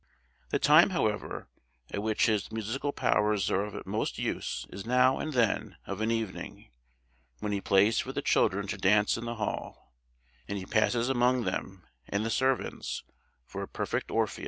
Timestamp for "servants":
12.31-13.03